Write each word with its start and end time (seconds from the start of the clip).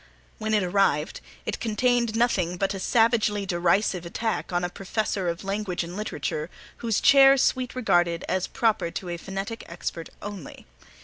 When 0.39 0.55
it 0.55 0.63
arrived, 0.63 1.21
it 1.45 1.59
contained 1.59 2.15
nothing 2.15 2.57
but 2.57 2.73
a 2.73 2.79
savagely 2.79 3.45
derisive 3.45 4.03
attack 4.03 4.51
on 4.51 4.63
a 4.63 4.69
professor 4.71 5.29
of 5.29 5.43
language 5.43 5.83
and 5.83 5.95
literature 5.95 6.49
whose 6.77 7.01
chair 7.01 7.37
Sweet 7.37 7.75
regarded 7.75 8.25
as 8.27 8.47
proper 8.47 8.89
to 8.89 9.09
a 9.09 9.17
phonetic 9.17 9.63
expert 9.67 10.09
only. 10.19 10.65